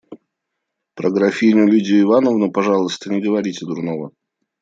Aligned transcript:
Про 0.95 1.11
графиню 1.11 1.67
Лидию 1.67 2.01
Ивановну, 2.01 2.51
пожалуйста, 2.51 3.11
не 3.11 3.21
говорите 3.21 3.67
дурного. 3.67 4.13